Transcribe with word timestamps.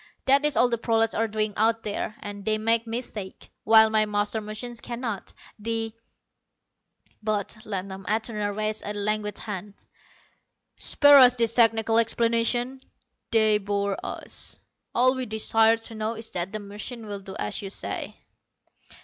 That 0.25 0.43
is 0.45 0.57
all 0.57 0.67
the 0.67 0.79
prolats 0.79 1.13
are 1.15 1.27
doing 1.27 1.53
out 1.55 1.83
there, 1.83 2.15
and 2.21 2.43
they 2.43 2.57
make 2.57 2.87
mistakes, 2.87 3.49
while 3.65 3.91
my 3.91 4.07
master 4.07 4.41
machine 4.41 4.73
cannot. 4.73 5.31
The" 5.59 5.93
But 7.21 7.55
Ladnom 7.65 8.05
Atuna 8.07 8.51
raised 8.57 8.81
a 8.83 8.95
languid 8.95 9.37
hand. 9.37 9.75
"Spare 10.75 11.19
us 11.19 11.35
these 11.35 11.53
technical 11.53 11.99
explanations. 11.99 12.81
They 13.29 13.59
bore 13.59 13.95
us. 14.03 14.57
All 14.95 15.13
we 15.13 15.27
desire 15.27 15.77
to 15.77 15.93
know 15.93 16.15
is 16.15 16.31
that 16.31 16.51
the 16.51 16.57
machine 16.59 17.05
will 17.05 17.19
do 17.19 17.35
as 17.37 17.61
you 17.61 17.69
say." 17.69 18.17